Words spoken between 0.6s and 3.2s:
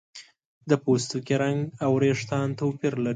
د پوستکي رنګ او ویښتان توپیر لري.